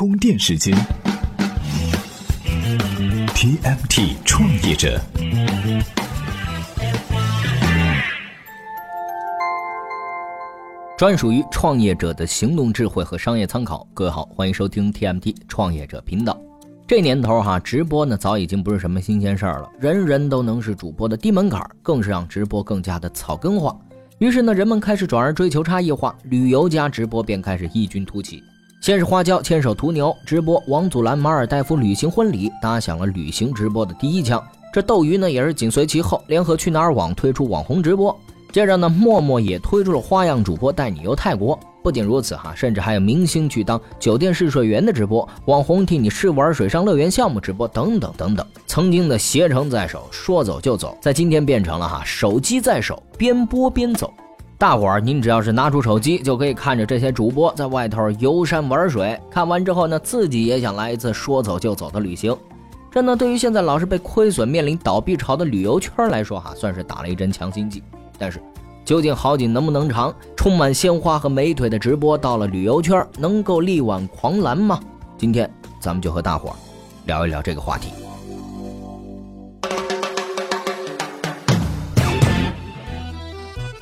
[0.00, 0.74] 充电时间
[3.34, 4.98] ，TMT 创业者，
[10.96, 13.86] 专属于创业者的行动智慧和商业参考。
[13.92, 16.40] 各位好，欢迎收听 TMT 创业者频道。
[16.88, 23.78] 这年头哈，直播呢早已经不是什么新鲜事儿了，人人都能是主播的低门槛，更是让直播更加的草根化。
[24.16, 28.42] 于是呢，人们开始转而追求差异化，旅游加直播便开始异军突起。
[28.80, 34.42] 先是花椒牵手途牛直播王祖蓝马尔代夫旅行婚礼，打响了旅行直播的第一枪。
[34.72, 38.18] 这斗鱼呢也是紧随其后，联合去哪儿网推出网红直播。
[38.50, 41.58] 接着呢，陌陌也推出了花样主播带你游泰国。
[41.82, 48.46] 不仅如此哈，甚至还有明星去当酒店试睡员的直播，网红替你试玩水上乐园项目直播等等等等。
[48.66, 54.10] 曾经的携程在手，说走就走，在今天变成了哈手机在手，边播边走。
[54.60, 59.18] 大伙儿，您只要是拿出手机，就可以看着这些主播在外头游山玩水。
[59.30, 62.36] 看完之后呢，自己也想来一次说走就走的旅行。
[62.90, 67.82] 这呢，对于现在老是被亏损、面临倒闭潮的旅游圈来说，哈，算是打了一针强心剂。
[68.18, 68.38] 但是。
[68.84, 70.12] 究竟好景能不能长？
[70.36, 74.78] 充满鲜花和美腿的直播到了旅游圈，能够力挽狂澜吗？
[75.16, 76.56] 今天咱们就和大伙儿
[77.06, 77.92] 聊一聊这个话题。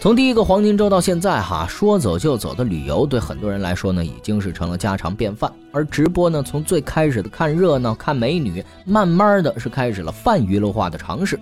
[0.00, 5.52] 从第一个黄金周到现在，哈，说走就走的旅游对很多人来说呢，已经是成了家常便饭。
[5.72, 11.38] 而直播呢，从最开始的看热闹、看美女，慢慢的是开始了泛娱乐化的尝试。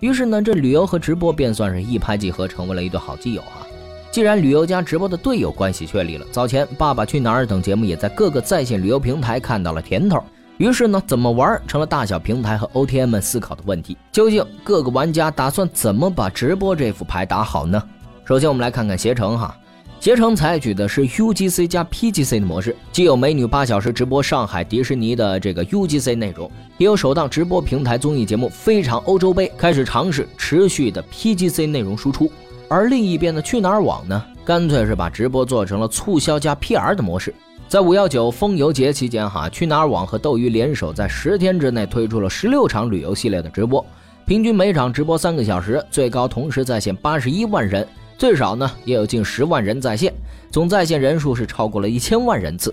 [0.00, 3.64] 于是呢，这旅游和直播便算是一拍即合，成为了一对好基友啊。
[4.10, 10.22] 既然旅游加直播的队友关系确立了，早前《爸爸去哪儿》等节目也在各个在线旅游平台看到了甜头。
[10.58, 13.96] 于是呢，怎么玩成了大小平台和 OTM 们思考的问题。
[14.12, 17.82] 究竟各个玩家打算怎么把直播这副牌打好呢？
[18.24, 19.56] 首先，我们来看看携程哈。
[19.98, 32.30] 携程采取的是 UGC 加 PGC 的模式，既有美女八小时直播上海迪士尼的这个 UGC 内容，也有首档直播平台综艺节目《非常欧洲杯》开始尝试持续的 PGC 内容输出。
[32.68, 37.34] 而另一边的去哪儿网呢，干脆是把直播做成了促销加 PR 的模式。
[37.68, 43.84] 在五幺九风游节期间，哈，去哪儿网和斗鱼联手在十天之内推出了十六场旅游系列的直播，
[44.26, 47.86] 平均每场直播三个小时，最高同时在线八十一万人。
[48.22, 50.14] 最少呢，也有近十万人在线，
[50.48, 52.72] 总在线人数是超过了一千万人次。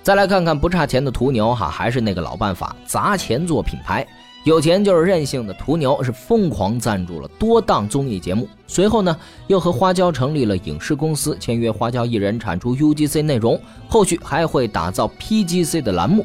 [0.00, 4.06] 再来看看不差钱的途牛哈，还是那个老办法，砸钱做品牌。
[4.44, 16.24] 有钱就是任性的途牛是疯狂赞助了多档综艺节目，随后呢又和花椒成立了影视公司，签约花椒艺人产出 UGC 内容，后续还会打造 PGC 的栏目。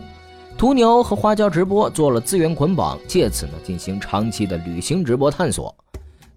[0.55, 5.75] 途牛和花椒直播做了资源捆绑，借此呢进行长期的旅行直播探索。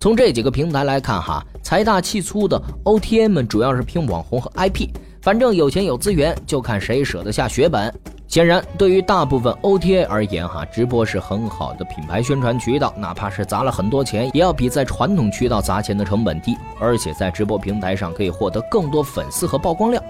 [0.04, 4.90] 从这几个平台来看，哈，财大气粗的 OTA 们主要是拼网红和 IP，
[5.22, 7.90] 反正有钱有资源，就看谁舍得下血本。
[8.28, 20.04] 显然，对于大部分 OTA 而言，哈，直播是很好的品牌宣传渠道，哪怕是砸了很多钱，也要比在传统渠道砸钱的成本低，而且在直播平台上可以获得更多粉丝和曝光量。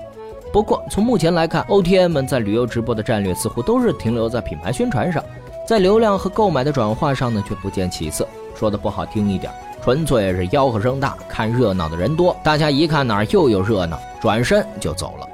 [0.52, 5.22] 不过，从目前来看，OTA 们在旅游直播的战略似乎都是停留在品牌宣传上，
[5.64, 8.26] 在流量和购买的转化上呢，却不见起色。
[8.54, 9.52] 说的不好听一点。
[9.82, 15.28] 纯粹是吆喝声大，看热闹的人多，大家一看哪儿又有热闹，转身就走了。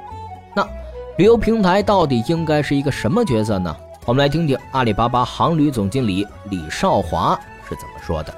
[0.53, 0.67] 那
[1.17, 3.73] 旅游平台到底应该是一个什么角色呢？
[4.05, 7.39] 我们来听听阿里巴巴航旅总经理李少华
[7.69, 8.35] 是怎么说的。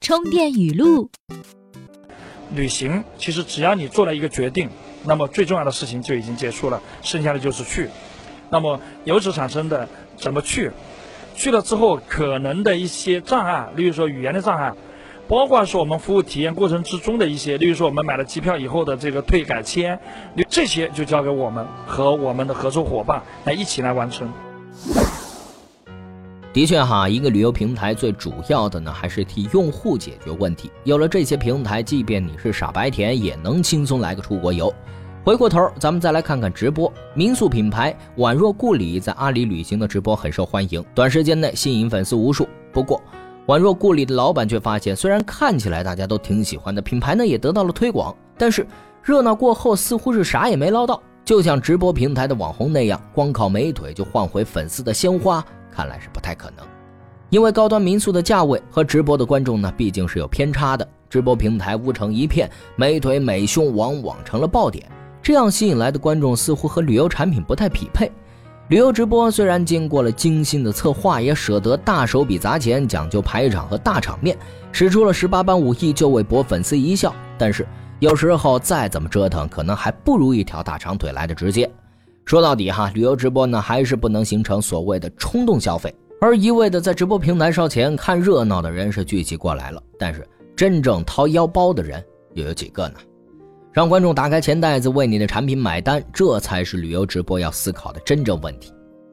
[0.00, 1.10] 充电语录：
[2.54, 4.70] 旅行其实只要你做了一个决定，
[5.04, 7.90] 那么最重要的事情就已经结束了，剩下的就是去。
[8.48, 9.86] 那么由此产生的
[10.16, 10.70] 怎么去？
[11.36, 14.72] 去了之后，可能的一些障碍，例如说语言的障碍，
[15.28, 20.00] 包括说我们服务体验过程之中的一些，例如说我们买了机票以后的这个退改签，
[20.48, 24.32] 这些就交给我们和我们的合作伙伴来一起来完成。
[26.54, 30.70] 的确哈，一个旅游平台最主要的呢，还是替用户解决问题。
[30.84, 34.74] 有了这些平台，即便你是傻白甜，也能轻松来个出国游。
[35.26, 36.90] 回过头，咱们再来看看直播。
[37.12, 42.48] 民宿品牌宛若故里在阿里旅行的直播很受欢迎，短时间内吸引粉丝无数。
[42.72, 43.02] 不过，
[43.46, 48.64] 宛若故里的老板却发现，虽然看起来大家都挺喜欢的，品牌呢也得到了推广，但是
[49.02, 51.02] 热闹过后似乎是啥也没捞到。
[51.24, 56.64] 就像直播平台的网红那样，光靠美腿就换回粉丝的鲜花，看来是不太可能。
[57.30, 60.86] 因为高端民宿的价位和直播的观众呢，毕竟是有偏差的。
[61.10, 64.88] 直播平台乌成一片，美腿美胸往往成了爆点。
[65.26, 68.08] 这样吸引来的观众似乎和旅游产品不太匹配。
[68.68, 74.38] 旅游直播虽然经过了精心的策划，也舍得大手笔砸钱，讲究排场和大场面，
[74.70, 77.12] 使出了十八般武艺就为博粉丝一笑。
[77.36, 77.66] 但是
[77.98, 81.68] 有时候再怎么折腾，可能还不如一条大长腿来的直接。
[82.24, 90.24] 说到底哈，旅游直播呢还是不能形成所谓的冲动消费，而一味的在直播平台烧钱看热闹的人是聚集过来了，但是
[90.54, 92.00] 真正掏腰包的人
[92.34, 92.94] 又有几个呢？
[93.76, 98.72] 让观众打开钱袋子为你的产品买单，这才是旅游直播要思考的真正问题。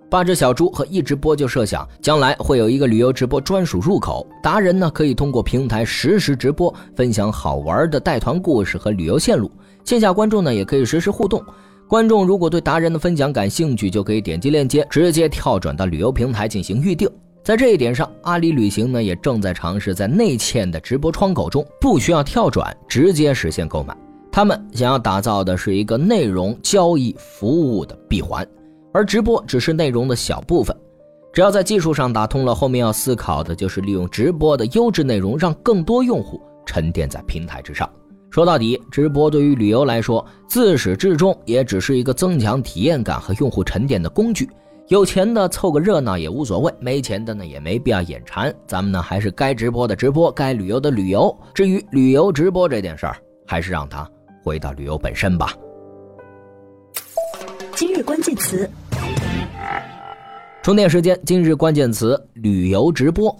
[0.10, 9.52] 八只小猪和一直播就设想，将来会有一个旅游直播专属入口，达人呢可以通过平台实时直播，分享好玩的带团故事和旅游线路，
[9.84, 11.44] 线下观众呢也可以实时互动。
[11.90, 17.06] 观众如果对达人的分享感兴趣，就可以点击链接，直接跳转到旅游平台进行预定。
[17.44, 23.94] 在这一点上，阿里旅行呢也正在尝试在内嵌的直播窗口中，不需要跳转，直接实现购买。
[24.36, 28.44] 他们想要打造的是一个内容交易服务的闭环，
[28.92, 30.76] 而直播只是内容的小部分。
[31.32, 37.88] 只要在技术上打通了，后面要思考的就是利用直播的优质内容，让更多用户沉淀在平台之上。
[38.32, 44.50] 说到底，直播对于旅游来说，自始至终也只是一个增强体验感和用户沉淀的工具。
[44.88, 48.52] 有钱的凑个热闹也无所谓，没钱的呢也没必要眼馋。
[48.66, 51.38] 咱们呢还是该直播的直播，该旅游的旅游。
[51.54, 53.16] 至于旅游直播这件事儿，
[53.46, 54.10] 还是让它
[54.44, 55.54] 回到旅游本身吧。
[57.76, 58.70] 今日关键词，
[60.62, 61.18] 充电时间。
[61.26, 63.34] 今日关键词：旅游直播。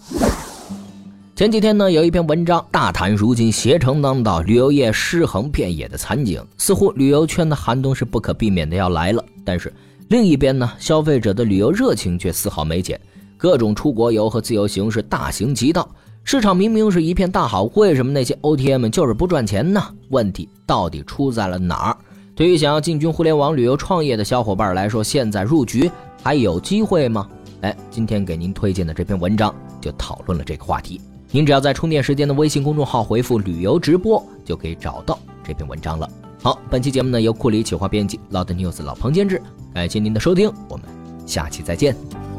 [1.36, 9.24] 前几天呢，有一篇文章大谈如今携程当道、旅游业尸横遍野的惨景，似乎旅游圈的寒冬是不可避免的要来了。
[9.44, 9.74] 但是
[10.08, 13.00] 另一边呢，消费者的旅游热情却丝毫没减，
[13.36, 15.90] 各种出国游和自由行是大行其道。
[16.24, 19.84] 市场明明是一片大好，为什么那些 OTM 就是不赚钱呢？
[20.10, 21.98] 问题到底出在了哪儿？
[22.34, 25.92] 对于想要进军互联网旅游创业的小伙伴来说，现在入局
[26.24, 27.28] 还有机会吗？
[27.62, 31.00] 哎，今天给您推荐的这篇文章就讨论了这个话题。
[31.30, 36.10] 您只要在充电时间的微信公众号回复“旅游直播”，就可以找到这篇文章了。
[36.42, 39.42] 好，本期节目呢由库里企划编辑，老的 news 老彭监制，
[39.74, 40.86] 感谢您的收听，我们
[41.26, 42.33] 下期再见。